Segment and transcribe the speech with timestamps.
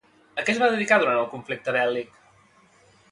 [0.35, 2.17] A què es va dedicar durant el conflicte bèl·lic?